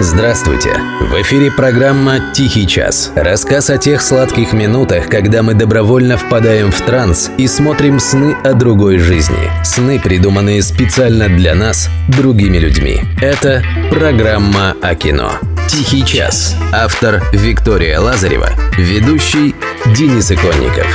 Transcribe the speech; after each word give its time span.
Здравствуйте! 0.00 0.80
В 1.00 1.20
эфире 1.22 1.50
программа 1.50 2.32
«Тихий 2.32 2.68
час». 2.68 3.10
Рассказ 3.16 3.68
о 3.68 3.78
тех 3.78 4.00
сладких 4.00 4.52
минутах, 4.52 5.08
когда 5.08 5.42
мы 5.42 5.54
добровольно 5.54 6.16
впадаем 6.16 6.70
в 6.70 6.80
транс 6.82 7.32
и 7.36 7.48
смотрим 7.48 7.98
сны 7.98 8.36
о 8.44 8.54
другой 8.54 8.98
жизни. 8.98 9.50
Сны, 9.64 9.98
придуманные 9.98 10.62
специально 10.62 11.28
для 11.28 11.56
нас, 11.56 11.88
другими 12.16 12.58
людьми. 12.58 13.00
Это 13.20 13.64
программа 13.90 14.76
о 14.80 14.94
кино. 14.94 15.32
«Тихий 15.68 16.06
час». 16.06 16.54
Автор 16.72 17.20
Виктория 17.32 17.98
Лазарева. 17.98 18.50
Ведущий 18.78 19.56
Денис 19.96 20.30
Иконников. 20.30 20.86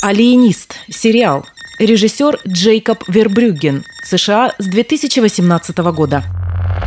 «Алиенист»– 0.00 0.76
сериал. 0.88 1.44
Режиссер 1.78 2.38
Джейкоб 2.48 3.04
Вербрюгген. 3.08 3.84
США 4.04 4.54
с 4.58 4.64
2018 4.64 5.76
года. 5.92 6.24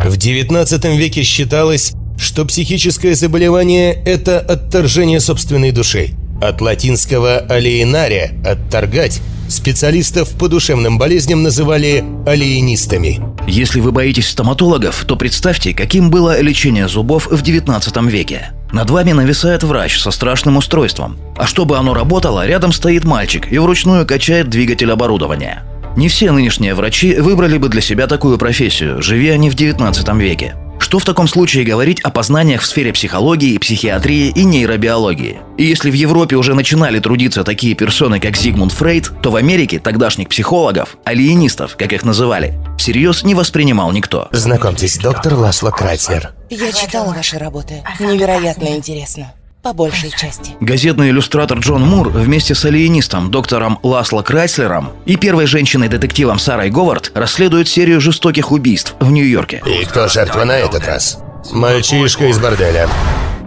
В 0.04 0.18
XIX 0.18 0.98
веке 0.98 1.24
считалось, 1.24 1.94
что 2.18 2.46
психическое 2.46 3.16
заболевание– 3.16 3.94
это 4.06 4.40
отторжение 4.40 5.20
собственной 5.20 5.72
души. 5.72 6.12
От 6.42 6.62
латинского 6.62 7.40
«алиенария»– 7.40 8.34
«отторгать» 8.46 9.22
специалистов 9.48 10.30
по 10.32 10.48
душевным 10.48 10.98
болезням 10.98 11.44
называли 11.44 12.04
алиенистами. 12.26 13.22
Если 13.48 13.80
вы 13.80 13.92
боитесь 13.92 14.30
стоматологов, 14.30 15.06
то 15.06 15.16
представьте, 15.16 15.74
каким 15.74 16.10
было 16.10 16.40
лечение 16.42 16.88
зубов 16.88 17.28
в 17.28 17.42
XIX 17.44 18.10
веке. 18.10 18.52
Над 18.72 18.90
вами 18.90 19.12
нависает 19.12 19.64
врач 19.64 20.00
со 20.00 20.12
страшным 20.12 20.58
устройством. 20.58 21.18
А 21.38 21.46
чтобы 21.46 21.78
оно 21.78 21.94
работало, 21.94 22.46
рядом 22.46 22.72
стоит 22.72 23.06
мальчик 23.06 23.52
и 23.52 23.58
вручную 23.58 24.06
качает 24.06 24.50
двигатель 24.50 24.92
оборудования. 24.92 25.64
Не 25.96 26.10
все 26.10 26.32
нынешние 26.32 26.76
врачи 26.76 27.16
выбрали 27.16 27.58
бы 27.58 27.70
для 27.70 27.82
себя 27.82 28.08
такую 28.08 28.38
профессию, 28.38 29.02
живя 29.02 29.34
они 29.34 29.50
в 29.50 29.56
19 29.56 30.08
веке. 30.16 30.56
Что 30.78 31.00
в 31.00 31.06
таком 31.06 31.28
случае 31.28 31.64
говорить 31.64 32.02
о 32.02 32.12
познаниях 32.12 32.62
в 32.62 32.66
сфере 32.66 32.92
психологии, 32.94 33.58
психиатрии 33.58 34.28
и 34.28 34.44
нейробиологии? 34.44 35.38
И 35.58 35.64
если 35.64 35.90
в 35.90 35.94
Европе 35.94 36.36
уже 36.36 36.54
начинали 36.54 37.00
трудиться 37.00 37.44
такие 37.44 37.76
персоны, 37.76 38.20
как 38.20 38.36
Зигмунд 38.36 38.74
Фрейд, 38.74 39.12
то 39.22 39.32
в 39.32 39.36
Америке 39.36 39.80
тогдашних 39.80 40.30
психологов, 40.30 40.98
алиенистов, 41.06 41.76
как 41.78 41.94
их 41.94 42.04
называли, 42.04 42.60
всерьез 42.78 43.24
не 43.24 43.34
воспринимал 43.34 43.92
никто. 43.94 44.28
Знакомьтесь, 44.32 44.98
доктор 44.98 45.36
Ласло 45.36 45.72
Крайцер. 45.72 46.34
Я 46.50 46.72
читала 46.72 47.14
ваши 47.14 47.38
работы. 47.40 47.82
Невероятно 48.00 48.76
интересно 48.76 49.34
по 49.66 49.74
большей 49.74 50.12
части. 50.12 50.52
Газетный 50.60 51.10
иллюстратор 51.10 51.58
Джон 51.58 51.82
Мур 51.82 52.10
вместе 52.10 52.54
с 52.54 52.66
алиенистом 52.66 53.32
доктором 53.32 53.80
Ласло 53.82 54.22
Крайслером 54.22 54.90
и 55.08 55.16
первой 55.16 55.48
женщиной-детективом 55.48 56.38
Сарой 56.38 56.70
Говард 56.70 57.12
расследуют 57.16 57.68
серию 57.68 58.00
жестоких 58.00 58.52
убийств 58.52 58.94
в 59.00 59.10
Нью-Йорке. 59.10 59.64
И 59.66 59.84
кто 59.86 60.08
жертва 60.08 60.44
на 60.44 60.52
этот 60.52 60.86
раз? 60.86 61.18
Мальчишка 61.52 62.28
из 62.28 62.38
борделя. 62.38 62.88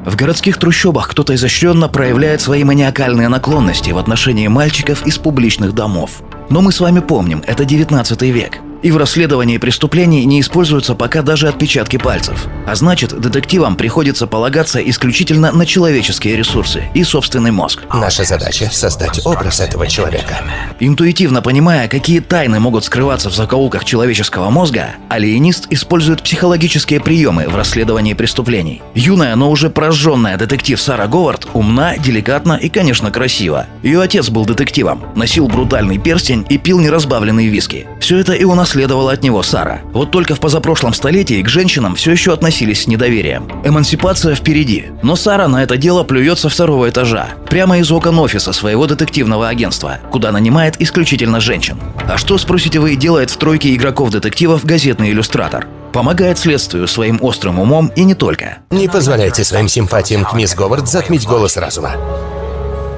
В 0.04 0.16
городских 0.16 0.56
трущобах 0.56 1.08
кто-то 1.08 1.36
изощренно 1.36 1.86
проявляет 1.86 2.40
свои 2.40 2.64
маниакальные 2.64 3.28
наклонности 3.28 3.92
в 3.92 3.98
отношении 3.98 4.48
мальчиков 4.48 5.06
из 5.06 5.18
публичных 5.18 5.72
домов. 5.72 6.22
Но 6.50 6.62
мы 6.62 6.72
с 6.72 6.80
вами 6.80 6.98
помним, 6.98 7.44
это 7.46 7.64
19 7.64 8.22
век. 8.22 8.58
И 8.82 8.90
в 8.90 8.96
расследовании 8.96 9.58
преступлений 9.58 10.24
не 10.24 10.40
используются 10.40 10.94
пока 10.94 11.22
даже 11.22 11.48
отпечатки 11.48 11.96
пальцев. 11.96 12.46
А 12.66 12.74
значит, 12.74 13.18
детективам 13.18 13.76
приходится 13.76 14.26
полагаться 14.26 14.78
исключительно 14.78 15.50
на 15.50 15.66
человеческие 15.66 16.36
ресурсы 16.36 16.84
и 16.94 17.02
собственный 17.02 17.50
мозг. 17.50 17.82
Наша 17.92 18.24
задача– 18.24 18.68
создать 18.72 19.20
образ 19.26 19.60
этого 19.60 19.86
человека. 19.88 20.38
Интуитивно 20.78 21.42
понимая, 21.42 21.88
какие 21.88 22.20
тайны 22.20 22.60
могут 22.60 22.84
скрываться 22.84 23.30
в 23.30 23.34
закоулках 23.34 23.84
человеческого 23.84 24.50
мозга, 24.50 24.90
алиенист 25.08 25.66
использует 25.70 26.22
психологические 26.22 27.00
приемы 27.00 27.48
в 27.48 27.56
расследовании 27.56 28.14
преступлений. 28.14 28.82
Юная, 28.94 29.34
но 29.34 29.50
уже 29.50 29.70
прожженная 29.70 30.36
детектив 30.36 30.80
Сара 30.80 31.08
Говард 31.08 31.48
умна, 31.52 31.96
деликатна 31.98 32.54
и, 32.54 32.68
конечно, 32.68 33.10
красива. 33.10 33.66
Ее 33.82 34.00
отец 34.00 34.28
был 34.28 34.44
детективом, 34.44 35.02
носил 35.16 35.48
брутальный 35.48 35.98
перстень 35.98 36.46
и 36.48 36.58
пил 36.58 36.78
неразбавленный 36.78 37.48
виски. 37.48 37.86
Все 38.00 38.18
это 38.18 38.32
и 38.32 38.44
у 38.44 38.54
нас 38.54 38.67
унаследовала 38.68 39.12
от 39.12 39.22
него 39.22 39.42
Сара. 39.42 39.80
Вот 39.94 40.10
только 40.10 40.34
в 40.34 40.40
позапрошлом 40.40 40.92
столетии 40.92 41.42
к 41.42 41.48
женщинам 41.48 41.94
все 41.94 42.12
еще 42.12 42.34
относились 42.34 42.82
с 42.82 42.86
недоверием. 42.86 43.50
Эмансипация 43.64 44.34
впереди. 44.34 44.86
Но 45.02 45.16
Сара 45.16 45.48
на 45.48 45.62
это 45.62 45.78
дело 45.78 46.04
плюется 46.04 46.50
второго 46.50 46.88
этажа, 46.90 47.28
прямо 47.48 47.78
из 47.78 47.90
окон 47.90 48.18
офиса 48.18 48.52
своего 48.52 48.86
детективного 48.86 49.48
агентства, 49.48 49.98
куда 50.10 50.32
нанимает 50.32 50.80
исключительно 50.80 51.40
женщин. 51.40 51.78
А 52.06 52.18
что, 52.18 52.36
спросите 52.36 52.78
вы, 52.78 52.96
делает 52.96 53.30
в 53.30 53.38
тройке 53.38 53.74
игроков-детективов 53.74 54.66
газетный 54.66 55.12
иллюстратор? 55.12 55.66
Помогает 55.92 56.38
следствию 56.38 56.86
своим 56.86 57.18
острым 57.22 57.58
умом 57.58 57.90
и 57.96 58.04
не 58.04 58.14
только. 58.14 58.58
Не 58.70 58.88
позволяйте 58.88 59.44
своим 59.44 59.68
симпатиям 59.68 60.24
к 60.24 60.34
мисс 60.34 60.54
Говард 60.54 60.86
затмить 60.88 61.26
голос 61.26 61.56
разума. 61.56 61.92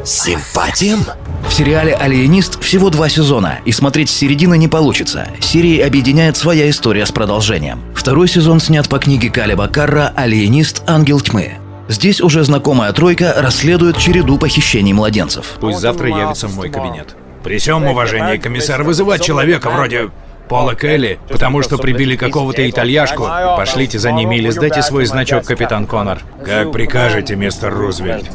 Симпатиям? 0.05 1.05
В 1.47 1.53
сериале 1.53 1.95
«Алиенист» 1.95 2.63
всего 2.63 2.91
два 2.91 3.09
сезона, 3.09 3.59
и 3.65 3.73
смотреть 3.73 4.09
с 4.09 4.17
середины 4.17 4.57
не 4.57 4.69
получится. 4.69 5.29
Серии 5.41 5.79
объединяет 5.81 6.37
своя 6.37 6.71
история 6.71 7.05
с 7.05 7.13
продолжением. 7.13 7.81
Второй 7.95 8.29
сезон 8.29 8.61
снят 8.61 8.89
по 8.89 8.99
книге 8.99 9.31
Калиба 9.31 9.69
Карра 9.69 10.13
«Алиенист. 10.17 10.83
Ангел 10.87 11.21
тьмы». 11.21 11.53
Здесь 11.89 12.21
уже 12.21 12.45
знакомая 12.45 12.93
тройка 12.93 13.35
расследует 13.37 13.99
череду 13.99 14.39
похищений 14.39 14.93
младенцев. 14.93 15.59
Пусть 15.61 15.81
завтра 15.81 16.09
явится 16.09 16.47
в 16.47 16.55
мой 16.57 16.71
кабинет. 16.71 17.17
При 17.43 17.59
всем 17.59 17.85
уважении, 17.85 18.37
комиссар, 18.37 18.83
вызывать 18.83 19.23
человека 19.23 19.71
вроде 19.71 20.11
Пола 20.49 20.75
Келли, 20.75 21.19
потому 21.29 21.63
что 21.63 21.79
прибили 21.79 22.17
какого-то 22.17 22.69
итальяшку. 22.69 23.29
Пошлите 23.57 23.99
за 23.99 24.13
ними 24.13 24.37
или 24.37 24.51
сдайте 24.51 24.83
свой 24.83 25.05
значок, 25.05 25.45
капитан 25.45 25.87
Коннор. 25.87 26.21
Как 26.45 26.73
прикажете, 26.73 27.37
мистер 27.37 27.75
Рузвельт. 27.75 28.27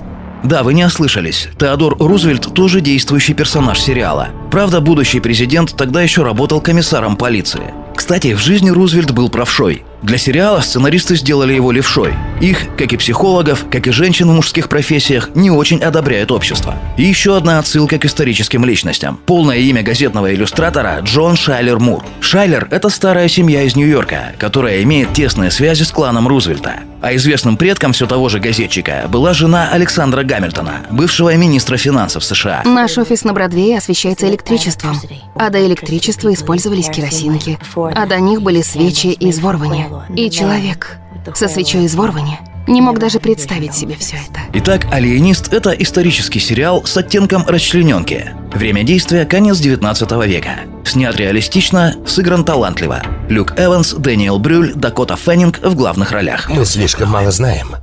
Да, 0.45 0.61
вы 0.61 0.75
не 0.75 0.85
ослышались. 0.85 1.49
Теодор 1.59 1.97
Рузвельт 1.97 2.53
тоже 2.53 2.79
действующий 2.79 3.33
персонаж 3.33 3.79
сериала. 3.79 4.29
Правда, 4.51 4.79
будущий 4.79 5.19
президент 5.19 5.75
тогда 5.75 6.03
еще 6.03 6.21
работал 6.21 6.61
комиссаром 6.61 7.17
полиции. 7.17 7.73
Кстати, 7.95 8.35
в 8.35 8.39
жизни 8.39 8.69
Рузвельт 8.69 9.11
был 9.11 9.29
правшой. 9.29 9.83
Для 10.05 10.19
сериала 10.19 10.61
сценаристы 10.61 11.15
сделали 11.15 11.55
его 11.55 11.71
левшой. 11.71 12.13
Их, 12.39 12.67
как 12.77 12.93
и 12.93 12.97
психологов, 12.97 13.65
как 13.71 13.87
и 13.87 13.91
женщин 13.91 14.29
в 14.29 14.33
мужских 14.33 14.69
профессиях, 14.69 15.31
не 15.33 15.49
очень 15.49 15.81
одобряет 15.81 16.31
общество. 16.31 16.75
И 16.95 17.01
еще 17.01 17.35
одна 17.35 17.57
отсылка 17.57 17.97
к 17.97 18.05
историческим 18.05 18.65
личностям. 18.65 19.19
Полное 19.25 19.57
имя 19.57 19.81
газетного 19.81 20.31
иллюстратора 20.31 20.99
Джон 21.01 21.35
Шайлер 21.35 21.79
Мур. 21.79 22.05
Шайлер– 22.19 22.67
это 22.71 22.89
старая 22.89 23.27
семья 23.27 23.63
из 23.63 23.75
Нью-Йорка, 23.75 24.33
которая 24.37 24.83
имеет 24.83 25.11
тесные 25.13 25.49
связи 25.49 25.81
с 25.81 25.91
кланом 25.91 26.27
Рузвельта. 26.27 26.81
А 27.01 27.15
известным 27.15 27.55
предком 27.55 27.93
все 27.93 28.07
того 28.07 28.29
же 28.29 28.39
газетчика 28.39 29.05
была 29.09 29.33
жена 29.33 29.69
Александра 29.71 30.23
Гамильтона, 30.23 30.87
бывшего 30.89 31.35
министра 31.35 31.77
финансов 31.77 32.23
США. 32.23 32.63
Наш 32.65 32.97
офис 32.97 33.23
на 33.23 33.33
Бродвее 33.33 33.77
освещается 33.77 34.27
электричеством, 34.27 34.99
а 35.35 35.51
до 35.51 35.63
электричества 35.65 36.33
использовались 36.33 36.89
керосинки, 36.89 37.59
а 37.75 38.07
до 38.07 38.19
них 38.19 38.41
были 38.41 38.61
свечи 38.61 39.07
из 39.07 39.39
ворвани. 39.39 39.85
И 40.15 40.29
человек 40.29 40.97
со 41.33 41.47
свечой 41.47 41.85
из 41.85 41.95
ворвани 41.95 42.39
не 42.67 42.81
мог 42.81 42.99
даже 42.99 43.19
представить 43.19 43.75
себе 43.75 43.95
все 43.95 44.15
это. 44.15 44.41
Итак, 44.53 44.87
«Алиенист»— 44.91 45.53
это 45.53 45.71
исторический 45.71 46.39
сериал 46.39 46.83
с 46.85 46.97
оттенком 46.97 47.45
расчлененки. 47.47 48.31
Время 48.53 48.83
действия— 48.83 49.25
конец 49.27 49.59
19 49.59 50.25
века. 50.25 50.61
Снят 50.83 51.15
реалистично, 51.15 51.95
сыгран 52.07 52.43
талантливо. 52.43 53.01
Люк 53.29 53.53
Эванс, 53.57 53.93
Дэниел 53.93 54.39
Брюль, 54.39 54.73
Дакота 54.73 55.15
Феннинг 55.15 55.59
в 55.61 55.75
главных 55.75 56.11
ролях. 56.11 56.49
Мы 56.49 56.65
слишком 56.65 57.09
мало 57.09 57.31
знаем. 57.31 57.75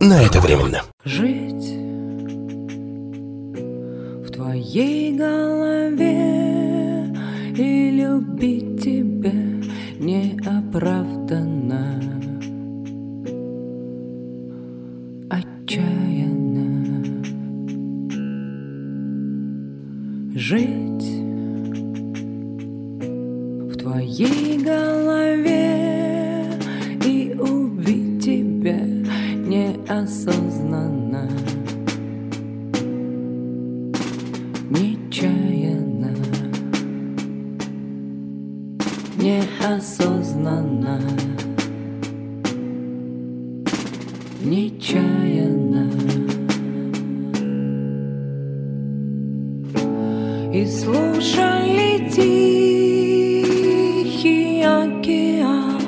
Но 0.00 0.20
это 0.20 0.40
временно. 0.40 0.82
Жить 1.04 1.74
в 4.26 4.30
твоей 4.30 5.16
голове 5.16 5.65
Жить 20.38 21.22
в 23.00 23.76
твоей 23.78 24.58
голове 24.62 26.52
И 27.06 27.34
убить 27.40 28.22
тебя 28.22 28.84
неосознанно. 29.46 31.30
Нечаянно. 34.68 36.14
Неосознанно. 39.16 41.00
Нечаянно 44.44 46.15
и 50.56 50.64
слушали 50.66 52.08
тихий 52.08 53.42
океан 54.62 55.80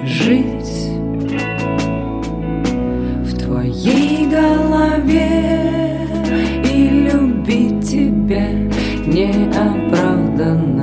жить 0.04 0.90
в 3.24 3.38
твоей 3.38 4.28
голове 4.30 6.08
и 6.64 6.90
любить 6.90 7.88
тебя 7.90 8.50
неоправданно. 9.06 10.79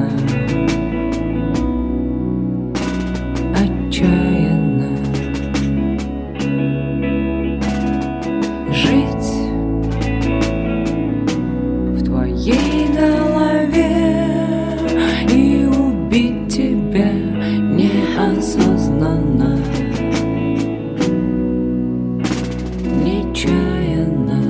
случайно, 23.46 24.43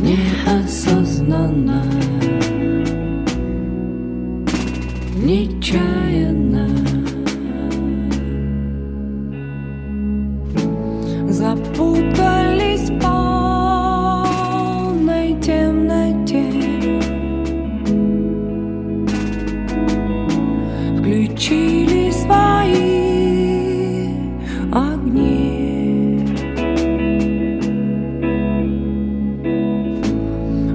неосознанно. 0.00 2.09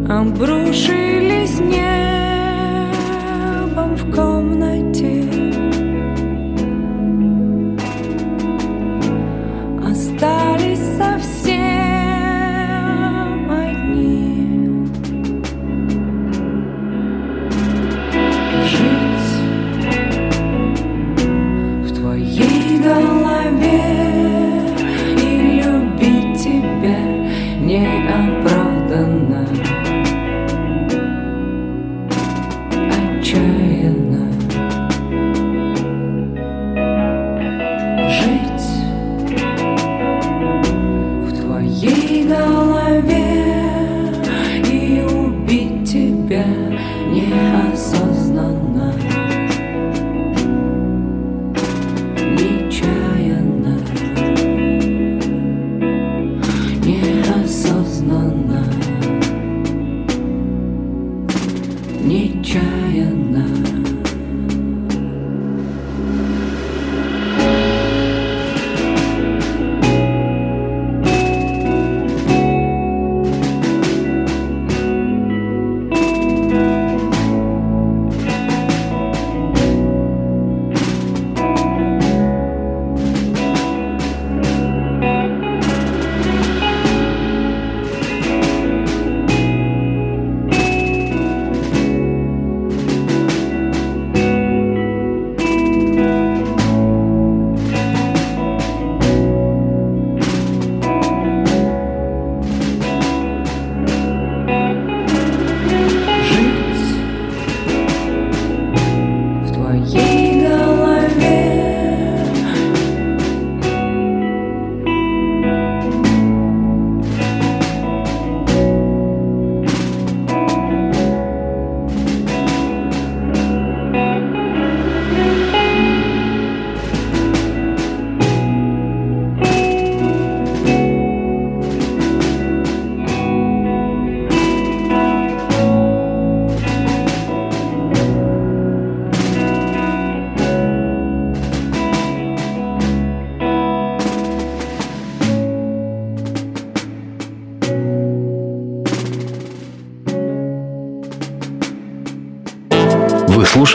обрушились 0.10 1.60
небом 1.60 1.86
в 3.96 4.16
комнате. 4.16 4.75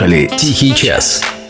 слушали 0.01 0.27
«Тихий 0.37 0.73
час». 0.73 1.40